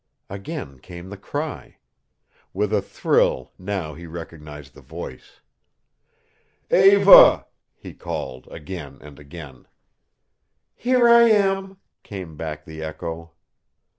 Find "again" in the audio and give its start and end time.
0.31-0.79, 8.49-8.97, 9.19-9.67